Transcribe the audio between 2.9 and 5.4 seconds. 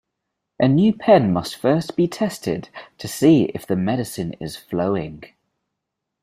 to see if the medicine is flowing.